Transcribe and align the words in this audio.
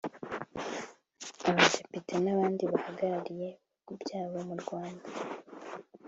abadepite 1.49 2.13
n’abandi 2.23 2.63
bahagararirye 2.71 3.49
ibihugu 3.57 3.91
byabo 4.01 4.37
mu 4.47 4.55
Rwanda 4.61 5.07